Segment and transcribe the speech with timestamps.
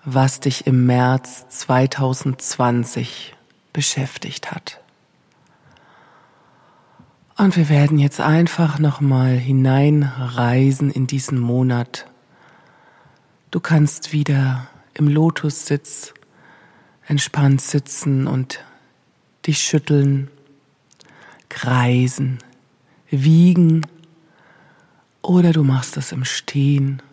[0.04, 3.38] was dich im März 2020
[3.72, 4.82] beschäftigt hat.
[7.40, 12.08] Und wir werden jetzt einfach nochmal hineinreisen in diesen Monat.
[13.52, 16.16] Du kannst wieder im Lotussitz
[17.06, 18.66] entspannt sitzen und
[19.46, 20.32] dich schütteln,
[21.48, 22.40] kreisen,
[23.12, 23.86] wiegen
[25.22, 27.04] oder du machst das im Stehen.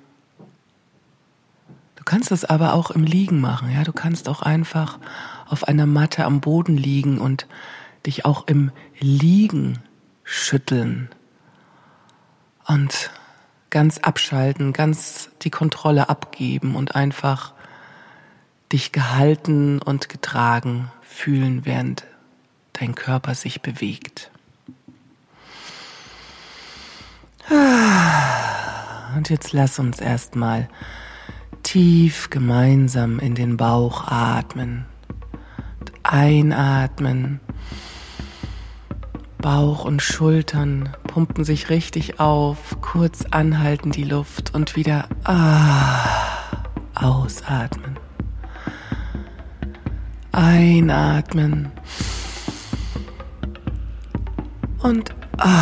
[1.96, 3.84] Du kannst das aber auch im Liegen machen, ja.
[3.84, 4.98] Du kannst auch einfach
[5.46, 7.46] auf einer Matte am Boden liegen und
[8.06, 9.80] dich auch im Liegen
[10.24, 11.10] schütteln
[12.66, 13.10] und
[13.70, 17.52] ganz abschalten, ganz die Kontrolle abgeben und einfach
[18.72, 22.04] dich gehalten und getragen fühlen, während
[22.72, 24.30] dein Körper sich bewegt.
[29.14, 30.68] Und jetzt lass uns erstmal
[31.62, 34.86] tief gemeinsam in den Bauch atmen.
[36.02, 37.40] Einatmen
[39.44, 45.98] Bauch und Schultern pumpen sich richtig auf, kurz anhalten die Luft und wieder ah,
[46.94, 47.98] ausatmen.
[50.32, 51.70] Einatmen
[54.78, 55.58] und ausatmen.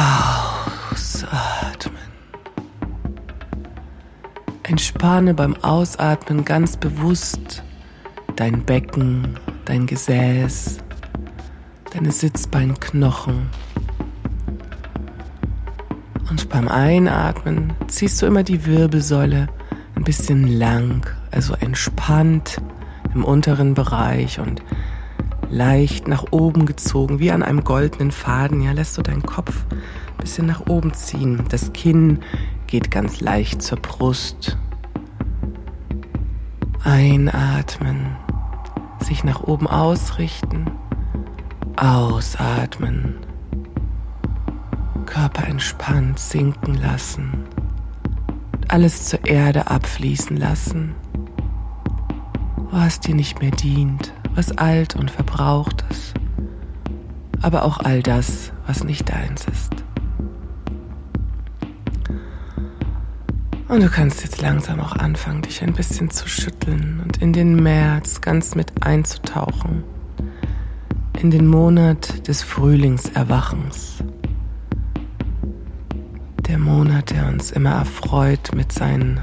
[4.62, 7.64] Entspanne beim Ausatmen ganz bewusst
[8.36, 10.78] dein Becken, dein Gesäß,
[11.92, 13.50] deine Sitzbeinknochen.
[16.32, 19.48] Und beim Einatmen ziehst du immer die Wirbelsäule
[19.94, 22.58] ein bisschen lang, also entspannt
[23.14, 24.62] im unteren Bereich und
[25.50, 28.62] leicht nach oben gezogen, wie an einem goldenen Faden.
[28.62, 31.44] Ja, lässt du deinen Kopf ein bisschen nach oben ziehen.
[31.50, 32.20] Das Kinn
[32.66, 34.56] geht ganz leicht zur Brust.
[36.82, 38.16] Einatmen,
[39.00, 40.70] sich nach oben ausrichten,
[41.76, 43.16] ausatmen.
[45.22, 47.44] Körper entspannt sinken lassen.
[48.66, 50.96] Alles zur Erde abfließen lassen.
[52.72, 56.14] Was dir nicht mehr dient, was alt und verbraucht ist.
[57.40, 59.72] Aber auch all das, was nicht deins ist.
[63.68, 67.62] Und du kannst jetzt langsam auch anfangen, dich ein bisschen zu schütteln und in den
[67.62, 69.84] März ganz mit einzutauchen.
[71.20, 73.91] In den Monat des Frühlingserwachens
[76.52, 79.18] der Monat, der uns immer erfreut mit seinen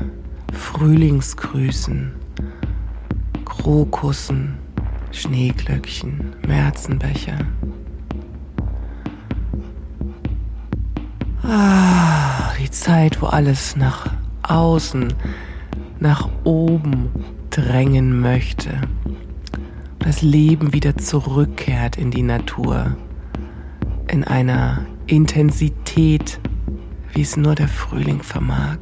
[0.51, 2.11] Frühlingsgrüßen,
[3.45, 4.57] Krokussen,
[5.11, 7.37] Schneeglöckchen, Märzenbecher.
[11.43, 14.07] Ah, die Zeit, wo alles nach
[14.41, 15.13] außen,
[15.99, 17.11] nach oben
[17.51, 18.71] drängen möchte.
[19.99, 22.97] Das Leben wieder zurückkehrt in die Natur,
[24.07, 26.39] in einer Intensität,
[27.13, 28.77] wie es nur der Frühling vermag.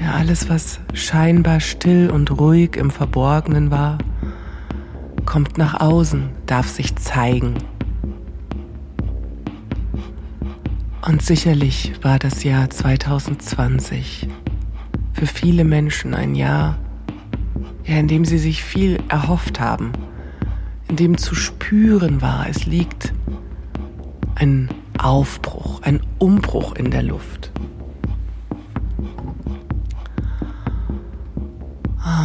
[0.00, 3.98] Ja, alles, was scheinbar still und ruhig im Verborgenen war,
[5.24, 7.54] kommt nach außen, darf sich zeigen.
[11.06, 14.28] Und sicherlich war das Jahr 2020
[15.12, 16.78] für viele Menschen ein Jahr,
[17.84, 19.92] ja, in dem sie sich viel erhofft haben,
[20.88, 23.12] in dem zu spüren war, es liegt
[24.34, 24.68] ein
[25.02, 27.50] Aufbruch, ein Umbruch in der Luft.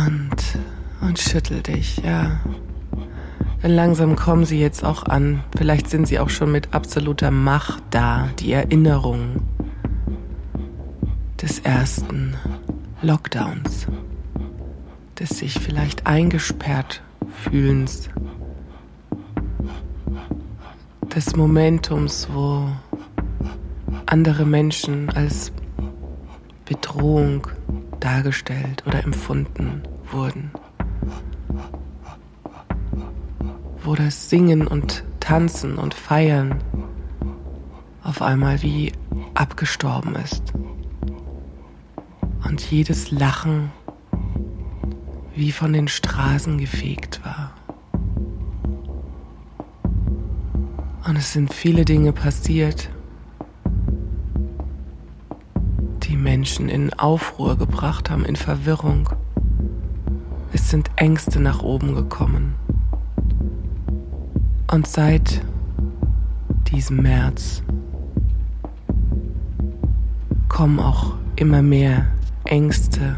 [0.05, 0.59] Und,
[1.01, 2.39] und schüttel dich, ja.
[3.63, 5.43] Denn langsam kommen sie jetzt auch an.
[5.57, 8.29] Vielleicht sind sie auch schon mit absoluter Macht da.
[8.39, 9.41] Die Erinnerung
[11.41, 12.35] des ersten
[13.01, 13.87] Lockdowns.
[15.19, 17.01] Des sich vielleicht eingesperrt
[17.43, 18.09] fühlens
[21.17, 22.69] des Momentums, wo
[24.05, 25.51] andere Menschen als
[26.63, 27.47] Bedrohung
[27.99, 29.81] dargestellt oder empfunden
[30.11, 30.51] wurden.
[33.83, 36.63] Wo das Singen und Tanzen und Feiern
[38.03, 38.91] auf einmal wie
[39.33, 40.53] abgestorben ist.
[42.47, 43.71] Und jedes Lachen
[45.33, 47.16] wie von den Straßen gefegt
[51.17, 52.91] Und es sind viele Dinge passiert,
[56.03, 59.09] die Menschen in Aufruhr gebracht haben, in Verwirrung.
[60.53, 62.53] Es sind Ängste nach oben gekommen.
[64.71, 65.41] Und seit
[66.71, 67.63] diesem März
[70.49, 72.05] kommen auch immer mehr
[72.45, 73.15] Ängste,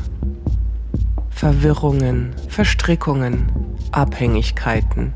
[1.32, 3.52] Verwirrungen, Verstrickungen,
[3.92, 5.14] Abhängigkeiten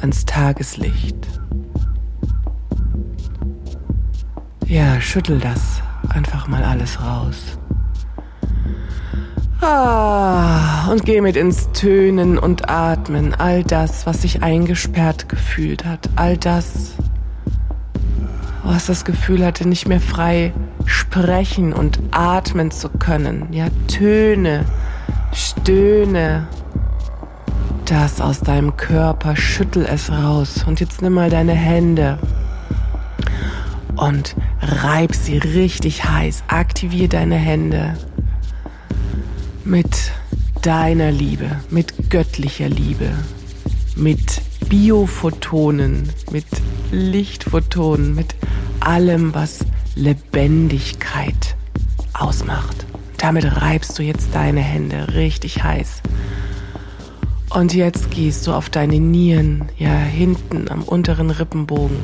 [0.00, 1.35] ans Tageslicht.
[4.68, 7.56] Ja, schüttel das einfach mal alles raus.
[9.60, 13.32] Ah, und geh mit ins Tönen und Atmen.
[13.32, 16.10] All das, was sich eingesperrt gefühlt hat.
[16.16, 16.94] All das,
[18.64, 20.52] was das Gefühl hatte, nicht mehr frei
[20.84, 23.46] sprechen und atmen zu können.
[23.52, 24.64] Ja, Töne,
[25.32, 26.48] Stöhne.
[27.84, 30.64] Das aus deinem Körper, schüttel es raus.
[30.66, 32.18] Und jetzt nimm mal deine Hände
[33.96, 34.36] und
[34.66, 36.44] reib sie richtig heiß.
[36.48, 37.96] Aktivier deine Hände
[39.64, 40.12] mit
[40.62, 43.10] deiner Liebe, mit göttlicher Liebe,
[43.94, 46.46] mit Biophotonen, mit
[46.90, 48.34] Lichtphotonen, mit
[48.80, 49.60] allem, was
[49.94, 51.56] Lebendigkeit
[52.12, 52.86] ausmacht.
[53.18, 56.02] Damit reibst du jetzt deine Hände richtig heiß.
[57.50, 61.96] Und jetzt gehst du auf deine Nieren, ja, hinten am unteren Rippenbogen,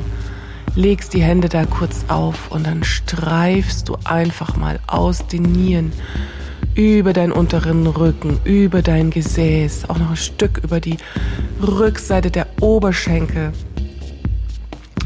[0.75, 5.91] legst die Hände da kurz auf und dann streifst du einfach mal aus den Nieren
[6.75, 10.97] über deinen unteren Rücken, über dein Gesäß, auch noch ein Stück über die
[11.61, 13.53] Rückseite der Oberschenkel.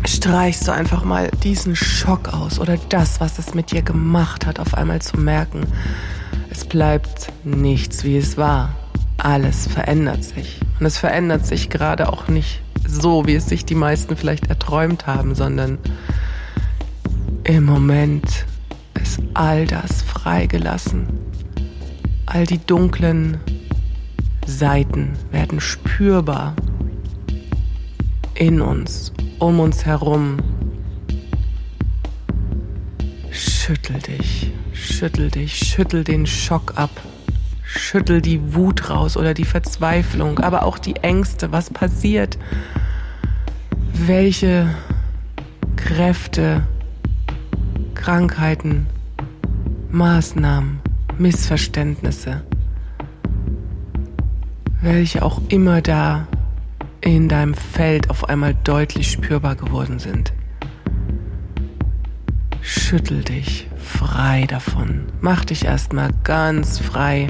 [0.06, 4.60] Streichst du einfach mal diesen Schock aus oder das, was es mit dir gemacht hat,
[4.60, 5.68] auf einmal zu merken,
[6.50, 8.74] es bleibt nichts, wie es war.
[9.18, 10.60] Alles verändert sich.
[10.80, 15.08] Und es verändert sich gerade auch nicht so, wie es sich die meisten vielleicht erträumt
[15.08, 15.78] haben, sondern
[17.44, 18.46] im Moment
[19.02, 21.08] ist all das freigelassen.
[22.26, 23.40] All die dunklen
[24.46, 26.56] Seiten werden spürbar
[28.34, 30.38] in uns, um uns herum.
[33.32, 36.90] Schüttel dich, schüttel dich, schüttel den Schock ab,
[37.64, 42.38] schüttel die Wut raus oder die Verzweiflung, aber auch die Ängste, was passiert,
[44.06, 44.76] welche
[45.76, 46.68] Kräfte,
[47.96, 48.88] Krankheiten,
[49.90, 50.82] Maßnahmen
[51.18, 52.44] Missverständnisse,
[54.82, 56.28] welche auch immer da
[57.02, 60.34] in deinem Feld auf einmal deutlich spürbar geworden sind.
[62.62, 65.06] Schüttel dich frei davon.
[65.22, 67.30] Mach dich erstmal ganz frei.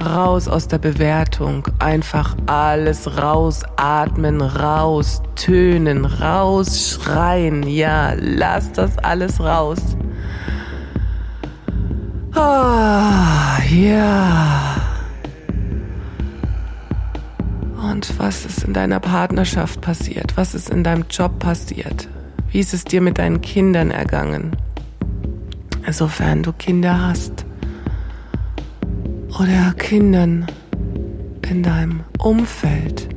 [0.00, 1.66] Raus aus der Bewertung.
[1.78, 7.62] Einfach alles rausatmen, raus tönen, raus schreien.
[7.62, 9.78] Ja, lass das alles raus.
[12.34, 14.76] Ah, ja.
[17.90, 20.36] Und was ist in deiner Partnerschaft passiert?
[20.36, 22.08] Was ist in deinem Job passiert?
[22.50, 24.56] Wie ist es dir mit deinen Kindern ergangen?
[25.90, 27.43] Sofern du Kinder hast.
[29.38, 30.46] Oder Kindern
[31.48, 33.08] in deinem Umfeld.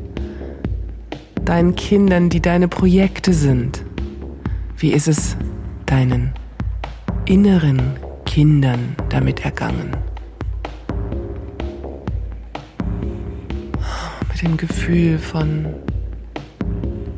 [1.45, 3.83] Deinen Kindern, die deine Projekte sind.
[4.77, 5.37] Wie ist es
[5.85, 6.33] deinen
[7.25, 9.97] inneren Kindern damit ergangen.
[14.29, 15.65] Mit dem Gefühl von,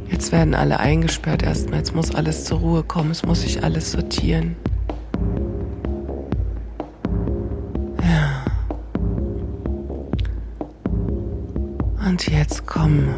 [0.10, 3.92] jetzt werden alle eingesperrt erstmal, jetzt muss alles zur Ruhe kommen, es muss sich alles
[3.92, 4.56] sortieren.
[12.90, 13.14] Komm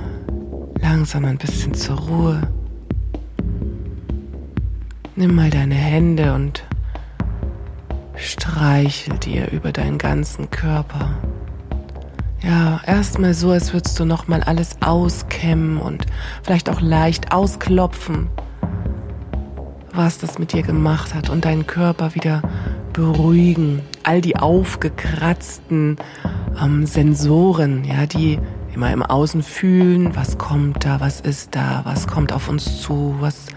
[0.82, 2.42] langsam ein bisschen zur Ruhe.
[5.16, 6.64] Nimm mal deine Hände und
[8.16, 11.12] streichel dir über deinen ganzen Körper.
[12.42, 16.06] Ja, erstmal so, als würdest du nochmal alles auskämmen und
[16.44, 18.30] vielleicht auch leicht ausklopfen,
[19.94, 22.42] was das mit dir gemacht hat und deinen Körper wieder
[22.94, 23.82] beruhigen.
[24.04, 25.98] All die aufgekratzten
[26.60, 28.40] ähm, Sensoren, ja, die
[28.74, 33.16] immer im Außen fühlen, was kommt da, was ist da, was kommt auf uns zu,
[33.20, 33.48] was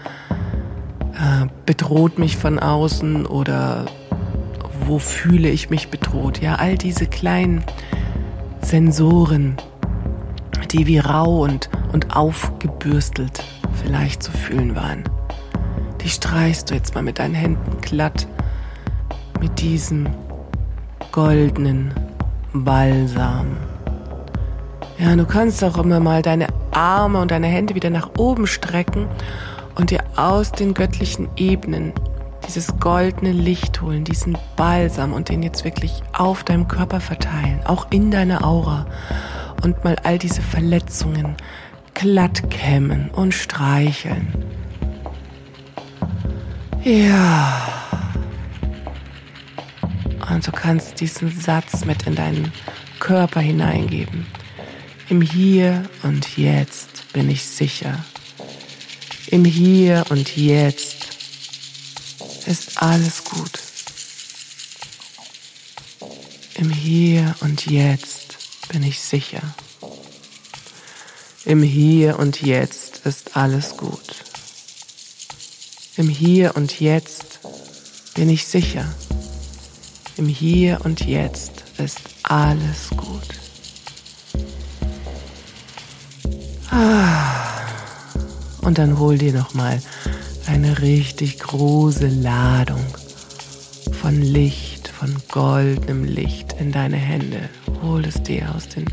[1.13, 3.85] äh, bedroht mich von außen oder
[4.85, 6.41] wo fühle ich mich bedroht?
[6.41, 7.63] Ja, all diese kleinen
[8.61, 9.57] Sensoren,
[10.71, 13.43] die wie rau und, und aufgebürstelt
[13.81, 15.03] vielleicht zu fühlen waren.
[16.01, 18.27] Die streichst du jetzt mal mit deinen Händen glatt
[19.39, 20.07] mit diesem
[21.11, 21.93] goldenen
[22.53, 23.57] Balsam.
[24.97, 29.07] Ja, du kannst auch immer mal deine Arme und deine Hände wieder nach oben strecken
[29.75, 31.91] und dir aus den göttlichen Ebenen
[32.47, 37.87] dieses goldene Licht holen, diesen Balsam und den jetzt wirklich auf deinem Körper verteilen, auch
[37.91, 38.85] in deiner Aura
[39.63, 41.35] und mal all diese Verletzungen
[41.93, 44.27] glatt kämmen und streicheln.
[46.83, 47.61] Ja.
[50.31, 52.51] Und du kannst diesen Satz mit in deinen
[52.99, 54.25] Körper hineingeben.
[55.07, 58.03] Im Hier und Jetzt bin ich sicher.
[59.27, 60.95] Im Hier und Jetzt
[62.47, 63.51] ist alles gut.
[66.55, 68.37] Im Hier und Jetzt
[68.69, 69.43] bin ich sicher.
[71.45, 74.15] Im Hier und Jetzt ist alles gut.
[75.97, 77.41] Im Hier und Jetzt
[78.15, 78.91] bin ich sicher.
[80.17, 83.34] Im Hier und Jetzt ist alles gut.
[88.61, 89.79] Und dann hol dir noch mal
[90.47, 92.83] eine richtig große Ladung
[93.93, 97.49] von Licht, von goldenem Licht in deine Hände.
[97.81, 98.85] Hol es dir aus den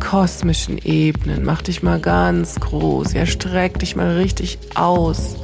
[0.00, 1.44] kosmischen Ebenen.
[1.44, 3.12] Mach dich mal ganz groß.
[3.12, 5.36] Ja, streck dich mal richtig aus.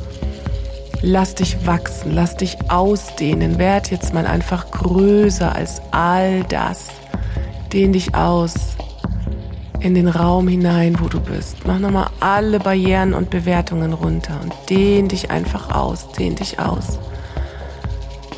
[1.03, 3.59] Lass dich wachsen, lass dich ausdehnen.
[3.59, 6.87] Werd jetzt mal einfach größer als all das.
[7.73, 8.70] Dehn dich aus
[9.81, 11.67] in den Raum hinein, wo du bist.
[11.67, 16.99] Mach nochmal alle Barrieren und Bewertungen runter und dehn dich einfach aus, dehn dich aus.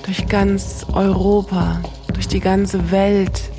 [0.04, 1.80] Durch ganz Europa,
[2.12, 3.50] durch die ganze Welt.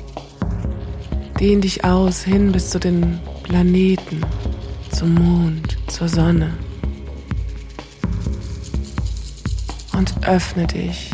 [1.38, 4.20] Dehn dich aus hin bis zu den Planeten,
[4.90, 6.50] zum Mond, zur Sonne.
[9.96, 11.10] Und öffne dich,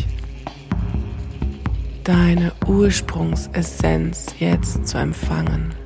[2.03, 5.80] deine Ursprungsessenz jetzt zu empfangen.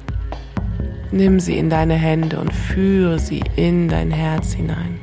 [1.11, 4.99] Nimm sie in deine Hände und führe sie in dein Herz hinein.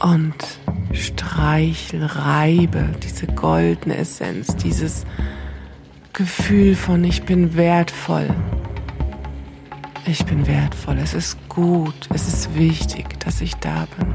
[0.00, 0.34] Und
[0.92, 5.04] streichel, reibe diese goldene Essenz, dieses
[6.12, 8.28] Gefühl von ich bin wertvoll.
[10.06, 14.12] Ich bin wertvoll, es ist gut, es ist wichtig, dass ich da bin.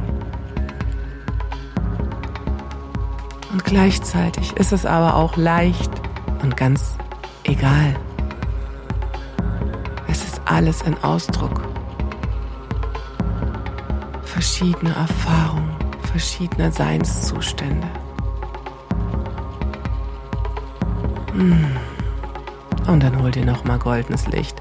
[3.52, 5.90] Und gleichzeitig ist es aber auch leicht
[6.44, 6.96] und ganz
[7.44, 7.96] egal
[10.50, 11.62] alles ein Ausdruck
[14.24, 15.76] verschiedener Erfahrungen,
[16.12, 17.88] verschiedener Seinszustände.
[21.34, 21.66] Hm.
[22.88, 24.58] Und dann hol dir noch mal goldenes Licht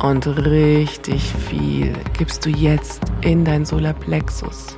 [0.00, 4.76] und richtig viel gibst du jetzt in dein Solarplexus,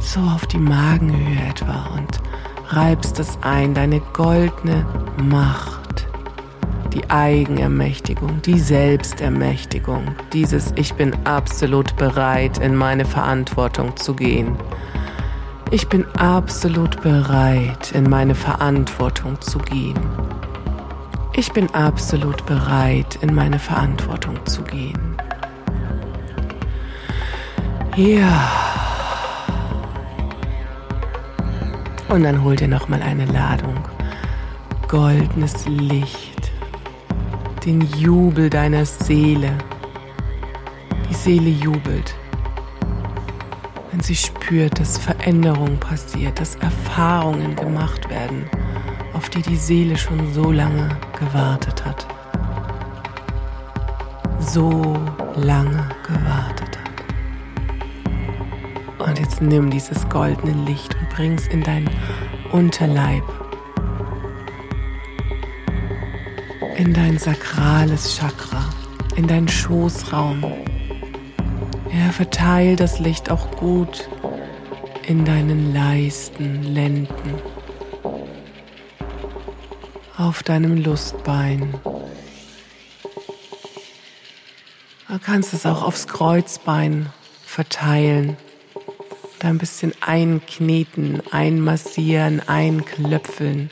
[0.00, 2.20] so auf die Magenhöhe etwa und
[2.68, 4.84] reibst es ein, deine goldene
[5.22, 5.75] Macht
[6.96, 14.56] die Eigenermächtigung, die Selbstermächtigung, dieses Ich bin absolut bereit, in meine Verantwortung zu gehen.
[15.70, 19.98] Ich bin absolut bereit, in meine Verantwortung zu gehen.
[21.34, 25.18] Ich bin absolut bereit, in meine Verantwortung zu gehen.
[27.94, 28.50] Ja.
[32.08, 33.84] Und dann hol dir noch mal eine Ladung
[34.88, 36.35] goldenes Licht
[37.66, 39.50] den Jubel deiner Seele.
[41.10, 42.14] Die Seele jubelt,
[43.90, 48.44] wenn sie spürt, dass Veränderung passiert, dass Erfahrungen gemacht werden,
[49.14, 52.06] auf die die Seele schon so lange gewartet hat.
[54.38, 54.96] So
[55.34, 56.86] lange gewartet hat.
[59.08, 61.90] Und jetzt nimm dieses goldene Licht und bring es in deinen
[62.52, 63.24] Unterleib
[66.76, 68.68] in dein sakrales Chakra,
[69.16, 70.44] in deinen Schoßraum.
[71.90, 74.08] Ja, verteil das Licht auch gut
[75.06, 77.40] in deinen Leisten, Lenden,
[80.18, 81.74] auf deinem Lustbein.
[85.08, 87.10] Du kannst es auch aufs Kreuzbein
[87.46, 88.36] verteilen,
[89.38, 93.70] da ein bisschen einkneten, einmassieren, einklöpfeln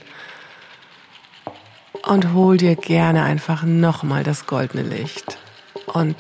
[2.07, 5.39] und hol dir gerne einfach nochmal das goldene Licht
[5.87, 6.17] und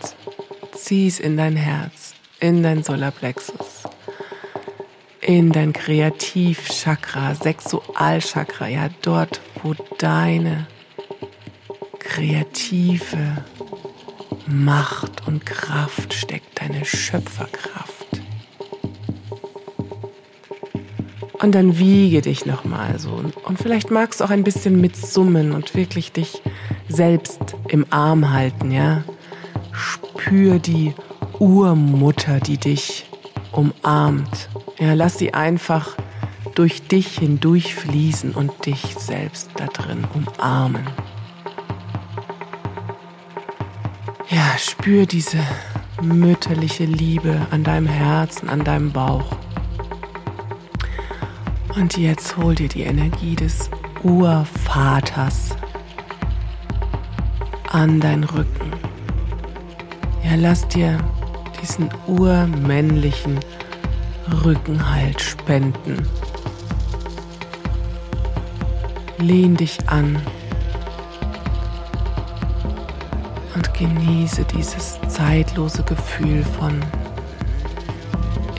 [0.74, 3.84] zieh es in dein Herz, in dein Solarplexus,
[5.20, 10.66] in dein Kreativchakra, Sexualchakra, ja dort, wo deine
[11.98, 13.44] kreative
[14.46, 17.83] Macht und Kraft steckt, deine Schöpferkraft.
[21.44, 23.22] Und dann wiege dich nochmal so.
[23.44, 26.40] Und vielleicht magst du auch ein bisschen mitsummen und wirklich dich
[26.88, 29.04] selbst im Arm halten, ja.
[29.70, 30.94] Spür die
[31.38, 33.10] Urmutter, die dich
[33.52, 34.48] umarmt
[34.78, 35.90] Ja, lass sie einfach
[36.54, 40.86] durch dich hindurch fließen und dich selbst da drin umarmen.
[44.30, 45.40] Ja, spür diese
[46.00, 49.43] mütterliche Liebe an deinem Herzen, an deinem Bauch.
[51.76, 53.68] Und jetzt hol dir die Energie des
[54.04, 55.56] Urvaters
[57.72, 58.70] an deinen Rücken.
[60.22, 60.98] Ja, lass dir
[61.60, 63.40] diesen urmännlichen
[64.44, 66.06] Rückenhalt spenden.
[69.18, 70.16] Lehn dich an
[73.56, 76.80] und genieße dieses zeitlose Gefühl von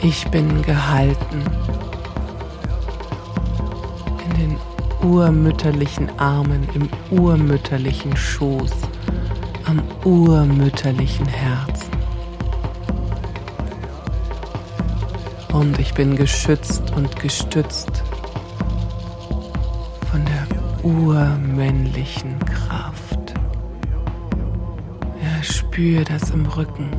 [0.02, 1.44] Ich bin gehalten
[5.06, 8.72] urmütterlichen Armen, im urmütterlichen Schoß,
[9.64, 11.92] am urmütterlichen Herzen.
[15.52, 18.02] Und ich bin geschützt und gestützt
[20.10, 23.34] von der urmännlichen Kraft.
[25.22, 26.90] Ja, spür das im Rücken,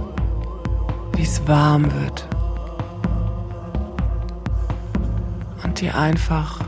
[1.16, 2.28] wie es warm wird.
[5.64, 6.67] Und dir einfach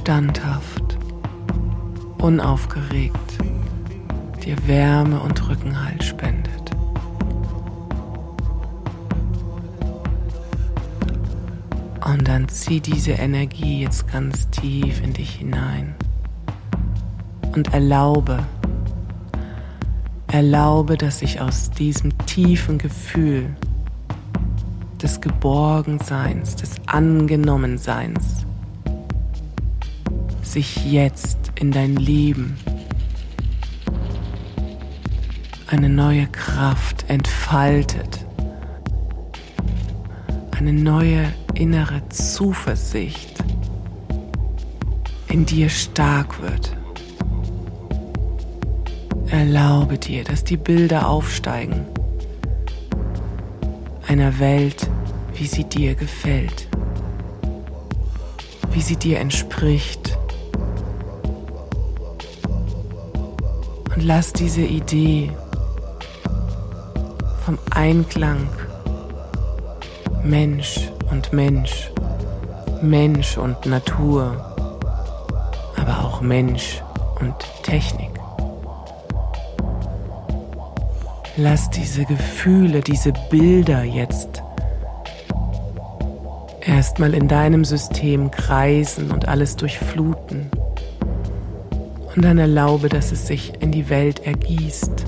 [0.00, 0.96] standhaft,
[2.22, 3.38] unaufgeregt
[4.42, 6.70] dir Wärme und Rückenhalt spendet.
[12.02, 15.94] Und dann zieh diese Energie jetzt ganz tief in dich hinein
[17.54, 18.38] und erlaube,
[20.28, 23.54] erlaube, dass sich aus diesem tiefen Gefühl
[25.02, 28.46] des Geborgenseins, des Angenommenseins
[30.52, 32.58] sich jetzt in dein Leben
[35.68, 38.26] eine neue Kraft entfaltet,
[40.50, 43.38] eine neue innere Zuversicht
[45.28, 46.76] in dir stark wird.
[49.28, 51.86] Erlaube dir, dass die Bilder aufsteigen
[54.08, 54.90] einer Welt,
[55.34, 56.66] wie sie dir gefällt,
[58.72, 60.19] wie sie dir entspricht.
[63.94, 65.32] Und lass diese Idee
[67.44, 68.48] vom Einklang
[70.22, 71.90] Mensch und Mensch,
[72.82, 74.54] Mensch und Natur,
[75.76, 76.82] aber auch Mensch
[77.20, 78.10] und Technik.
[81.36, 84.42] Lass diese Gefühle, diese Bilder jetzt
[86.60, 90.50] erstmal in deinem System kreisen und alles durchfluten.
[92.16, 95.06] Und dann erlaube, dass es sich in die Welt ergießt.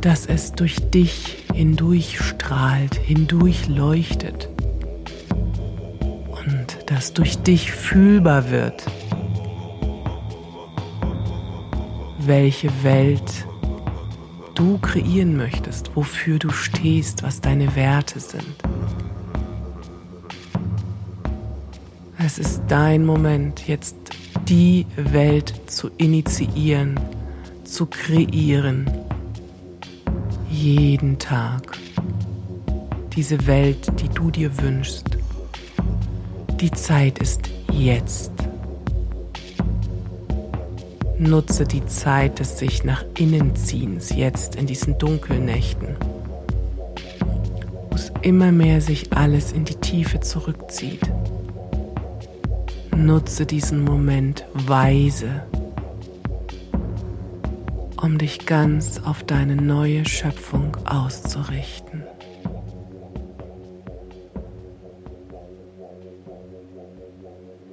[0.00, 4.48] Dass es durch dich hindurch strahlt, hindurch leuchtet
[6.46, 8.84] und das durch dich fühlbar wird,
[12.18, 13.46] welche Welt
[14.54, 18.56] du kreieren möchtest, wofür du stehst, was deine Werte sind.
[22.26, 23.94] Es ist dein Moment, jetzt
[24.48, 26.98] die Welt zu initiieren,
[27.62, 28.90] zu kreieren
[30.50, 31.78] jeden Tag
[33.14, 35.06] diese Welt, die du dir wünschst.
[36.60, 38.32] Die Zeit ist jetzt.
[41.20, 45.94] Nutze die Zeit des sich nach innen ziehens jetzt in diesen dunklen Nächten,
[47.88, 51.08] wo es immer mehr sich alles in die Tiefe zurückzieht.
[52.96, 55.42] Nutze diesen Moment weise
[58.00, 62.04] um dich ganz auf deine neue Schöpfung auszurichten.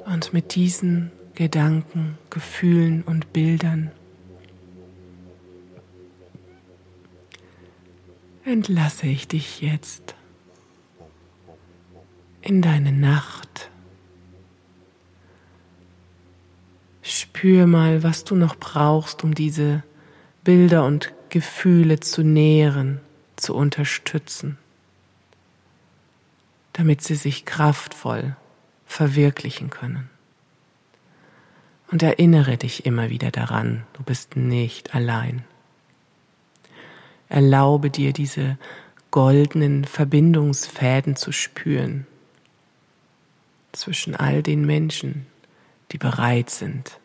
[0.05, 3.91] Und mit diesen Gedanken, Gefühlen und Bildern
[8.45, 10.15] entlasse ich dich jetzt
[12.41, 13.52] in deine Nacht.
[17.43, 19.83] Spür mal, was du noch brauchst, um diese
[20.45, 23.01] Bilder und Gefühle zu nähren,
[23.35, 24.57] zu unterstützen,
[26.71, 28.37] damit sie sich kraftvoll
[28.85, 30.09] verwirklichen können.
[31.91, 35.43] Und erinnere dich immer wieder daran, du bist nicht allein.
[37.27, 38.57] Erlaube dir diese
[39.11, 42.07] goldenen Verbindungsfäden zu spüren
[43.73, 45.25] zwischen all den Menschen,
[45.91, 47.01] die bereit sind,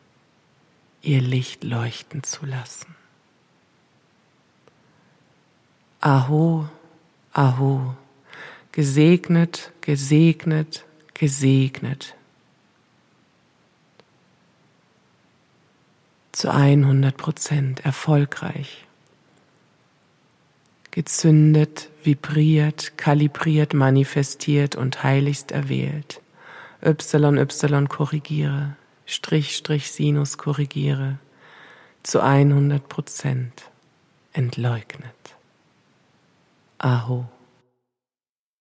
[1.08, 2.94] ihr Licht leuchten zu lassen.
[6.00, 6.68] Aho,
[7.32, 7.94] Aho,
[8.72, 12.14] gesegnet, gesegnet, gesegnet.
[16.32, 18.84] Zu 100 Prozent erfolgreich.
[20.90, 26.20] Gezündet, vibriert, kalibriert, manifestiert und heiligst erwählt.
[26.82, 28.76] Y, Y korrigiere,
[29.10, 31.18] Strich, Strich, Sinus korrigiere.
[32.02, 33.70] Zu 100 Prozent
[34.34, 35.14] entleugnet.
[36.76, 37.26] Aho.